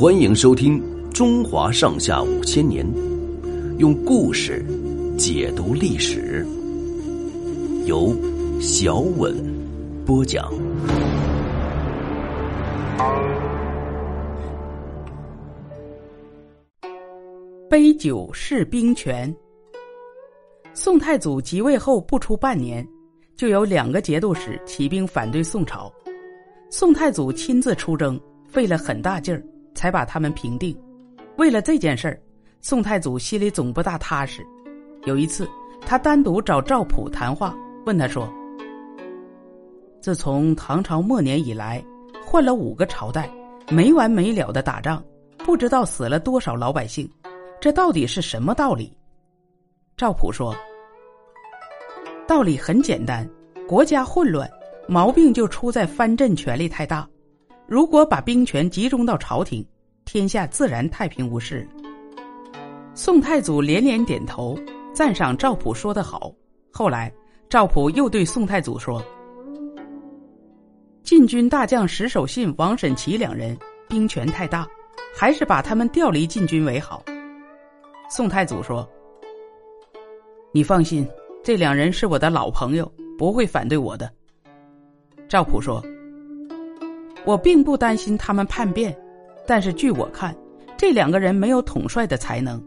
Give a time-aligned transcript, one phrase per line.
[0.00, 0.80] 欢迎收听
[1.12, 2.86] 《中华上下五千年》，
[3.76, 4.64] 用故事
[5.18, 6.42] 解读历史，
[7.84, 8.16] 由
[8.62, 9.36] 小稳
[10.06, 10.50] 播讲。
[17.68, 19.30] 杯酒释兵权。
[20.72, 22.82] 宋太祖即位后不出半年，
[23.36, 25.92] 就有两个节度使起兵反对宋朝。
[26.70, 29.44] 宋太祖亲自出征，费了很大劲儿，
[29.80, 30.78] 才把他们平定。
[31.38, 32.20] 为了这件事儿，
[32.60, 34.46] 宋太祖心里总不大踏实。
[35.06, 35.48] 有一次，
[35.86, 38.30] 他单独找赵普谈话，问他说
[39.98, 41.82] ：“自从唐朝末年以来，
[42.22, 43.32] 换了五个朝代，
[43.70, 45.02] 没完没了的打仗，
[45.38, 47.10] 不知道死了多少老百姓，
[47.58, 48.94] 这到底是什么道理？”
[49.96, 50.54] 赵普说
[52.28, 53.26] ：“道理很简单，
[53.66, 54.46] 国家混乱。”
[54.86, 57.08] 毛病就出在藩镇权力太大，
[57.70, 59.64] 如果把兵权集中到朝廷，
[60.04, 61.64] 天下自然太平无事。
[62.94, 64.58] 宋太祖连连点头，
[64.92, 66.34] 赞赏赵普说得好。
[66.72, 67.12] 后来，
[67.48, 69.00] 赵普又对宋太祖说
[71.04, 73.56] ：“禁军大将石守信、王审琦两人
[73.88, 74.66] 兵权太大，
[75.16, 77.04] 还是把他们调离禁军为好。”
[78.10, 78.84] 宋太祖说
[80.50, 81.08] ：“你放心，
[81.40, 84.12] 这两人是我的老朋友，不会反对我的。”
[85.30, 85.80] 赵普说
[87.24, 88.96] ：“我并不担心他们叛变，
[89.46, 90.34] 但是据我看，
[90.76, 92.62] 这两个人没有统帅的才能，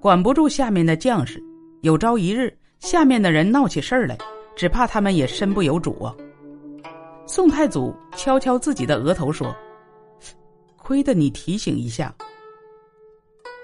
[0.00, 1.42] 管不住下面的将士。
[1.82, 4.16] 有朝一日，下面的人闹起事儿来，
[4.54, 6.14] 只怕他们也身不由主啊。”
[7.26, 9.54] 宋太祖敲敲自己的额头说
[10.76, 12.14] ：“亏得你提醒一下。”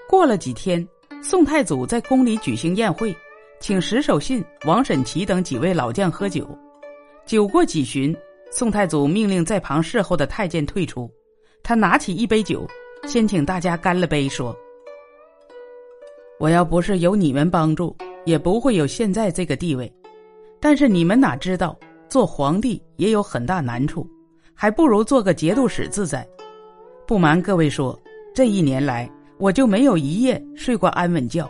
[0.09, 0.85] 过了几天，
[1.21, 3.15] 宋太祖在宫里举行宴会，
[3.59, 6.47] 请石守信、王审琦等几位老将喝酒。
[7.25, 8.15] 酒过几巡。
[8.55, 11.09] 宋太祖命令在旁侍候的太监退出，
[11.63, 12.67] 他拿起一杯酒，
[13.07, 14.55] 先请大家干了杯，说
[16.39, 19.91] ：“我要不是有你们帮助，也不会有现在这个地位。
[20.59, 21.75] 但是你们哪知道，
[22.07, 24.07] 做皇帝也有很大难处，
[24.53, 26.23] 还不如做个节度使自在。
[27.07, 27.99] 不瞒各位说，
[28.35, 29.09] 这一年来
[29.39, 31.49] 我就没有一夜睡过安稳觉。”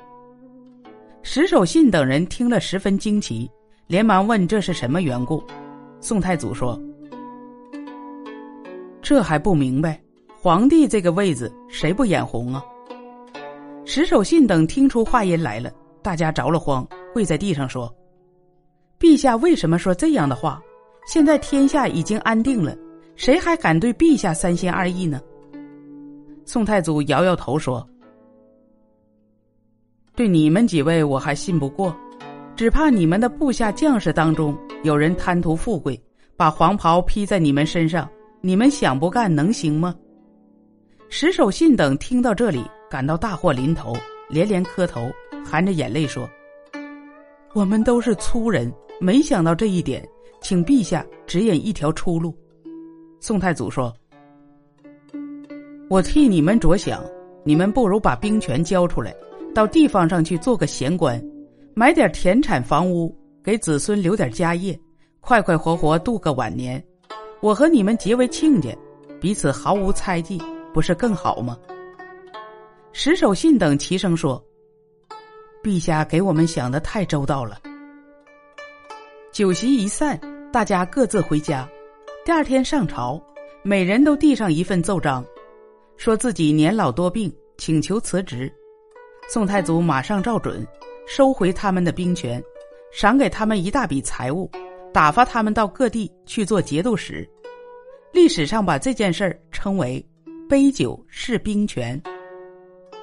[1.22, 3.52] 石守信等人听了十分惊奇，
[3.88, 5.44] 连忙问这是什么缘故。
[6.00, 6.82] 宋太祖说。
[9.04, 10.02] 这还不明白？
[10.42, 12.64] 皇帝这个位子谁不眼红啊？
[13.86, 15.70] 石守信等听出话音来了，
[16.02, 17.94] 大家着了慌，跪在地上说
[18.98, 20.62] ：“陛下为什么说这样的话？
[21.06, 22.74] 现在天下已经安定了，
[23.18, 25.20] 谁还敢对陛下三心二意呢？”
[26.46, 27.86] 宋太祖摇摇头说
[30.16, 31.94] ：“对你们几位我还信不过，
[32.56, 36.02] 只怕你们的部下将士当中有人贪图富贵，
[36.38, 38.10] 把黄袍披在你们身上。”
[38.46, 39.96] 你们想不干能行吗？
[41.08, 43.94] 石守信等听到这里，感到大祸临头，
[44.30, 45.10] 连连磕头，
[45.46, 46.30] 含着眼泪说
[47.56, 50.06] ：“我们都是粗人，没想到这一点，
[50.42, 52.38] 请陛下指引一条出路。”
[53.22, 53.94] 宋太祖说
[55.90, 57.02] ：“我替你们着想，
[57.46, 59.16] 你们不如把兵权交出来，
[59.56, 61.18] 到地方上去做个闲官，
[61.74, 64.78] 买点田产房屋，给子孙留点家业，
[65.22, 66.84] 快快活活度个晚年。”
[67.44, 68.74] 我和你们结为亲家，
[69.20, 70.42] 彼此毫无猜忌，
[70.74, 71.60] 不是更好吗？
[72.94, 74.42] 石守信等齐声说
[75.62, 77.60] ：“陛下给我们想的太周到了。”
[79.34, 80.18] 酒席一散，
[80.54, 81.68] 大家各自回家。
[82.24, 83.22] 第二天上朝，
[83.62, 85.22] 每人都递上一份奏章，
[85.98, 88.50] 说自己年老多病，请求辞职。
[89.28, 90.66] 宋太祖马上照准，
[91.06, 92.42] 收回他们的兵权，
[92.94, 94.50] 赏给他们一大笔财物。
[94.94, 97.28] 打发他们到各地去做节度使，
[98.14, 100.06] 历史上把这件事儿称为
[100.48, 102.00] “杯酒释兵权”。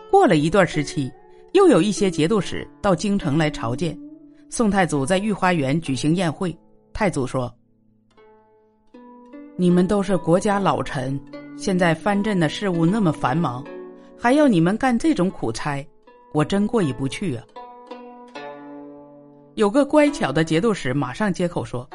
[0.09, 1.11] 过了一段时期，
[1.53, 3.99] 又有一些节度使到京城来朝见，
[4.49, 6.56] 宋太祖在御花园举行宴会。
[6.93, 7.53] 太祖说
[9.56, 11.20] ：“你们都是国家老臣，
[11.56, 13.64] 现在藩镇的事务那么繁忙，
[14.17, 15.85] 还要你们干这种苦差，
[16.32, 17.44] 我真过意不去啊。”
[19.55, 21.88] 有个乖巧的节度使马上接口说：“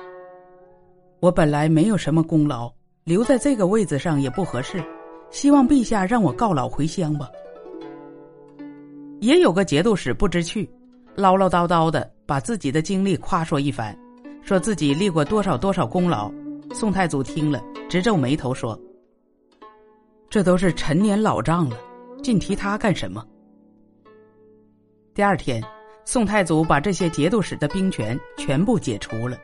[1.22, 2.72] 我本来没有什么功劳，
[3.06, 4.84] 留在这个位子上也不合适，
[5.32, 7.30] 希望陛下让我告老回乡吧。”
[9.22, 10.70] 也有个节度使不知趣，
[11.16, 13.98] 唠唠叨叨的把自己的经历夸说一番，
[14.42, 16.32] 说自己立过多少多少功劳。
[16.74, 18.78] 宋太祖听了直皱眉头说
[20.30, 21.78] ：“这都是陈年老账了，
[22.22, 23.26] 尽提他干什么？”
[25.16, 25.64] 第二天。
[26.06, 29.38] 宋太祖把这些节度使的兵权全部解除了。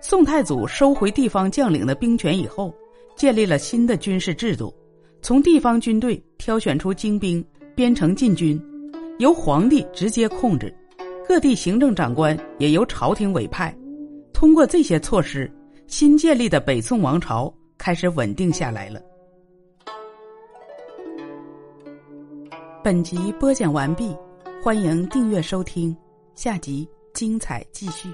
[0.00, 2.74] 宋太祖收回地方将领的兵权以后，
[3.14, 4.74] 建立了新的军事制度，
[5.20, 7.44] 从地方军队挑选出精兵，
[7.74, 8.60] 编成禁军，
[9.18, 10.68] 由皇帝直接控制；
[11.28, 13.74] 各地行政长官也由朝廷委派。
[14.32, 15.50] 通过这些措施，
[15.86, 19.00] 新建立的北宋王朝开始稳定下来了。
[22.82, 24.16] 本集播讲完毕，
[24.66, 25.96] 欢迎订阅收听，
[26.34, 28.08] 下集精彩继续。